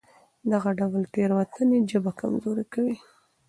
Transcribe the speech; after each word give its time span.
دغه 0.51 0.69
ډول 0.79 1.03
تېروتنې 1.13 1.77
ژبه 1.91 2.11
کمزورې 2.21 2.65
کوي. 2.73 2.95